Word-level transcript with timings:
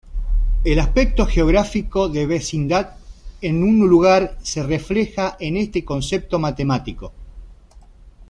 El 0.63 0.79
aspecto 0.79 1.27
geográfico 1.27 2.09
de 2.09 2.25
"vecindad" 2.25 2.95
en 3.39 3.61
un 3.61 3.87
lugar 3.87 4.35
se 4.41 4.63
refleja 4.63 5.37
en 5.39 5.57
este 5.57 5.85
concepto 5.85 6.39
matemático. 6.39 7.11